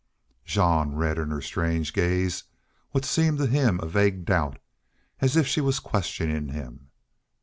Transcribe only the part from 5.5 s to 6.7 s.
was questioning